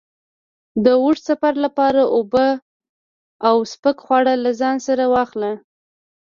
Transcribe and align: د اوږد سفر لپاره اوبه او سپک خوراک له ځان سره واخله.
د 0.83 0.85
اوږد 1.01 1.21
سفر 1.29 1.53
لپاره 1.65 2.01
اوبه 2.15 2.47
او 3.47 3.55
سپک 3.71 3.97
خوراک 4.05 4.39
له 4.45 4.51
ځان 4.59 4.77
سره 4.87 5.03
واخله. 5.13 5.51